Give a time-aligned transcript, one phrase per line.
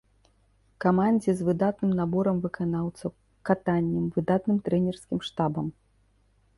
[0.85, 3.09] Камандзе з выдатным наборам выканаўцаў,
[3.53, 5.67] катаннем, выдатным трэнерскі штабам.